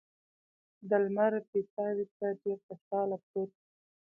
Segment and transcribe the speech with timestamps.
[0.89, 3.63] د لمر پیتاوي ته ډېر خوشحاله پروت دی.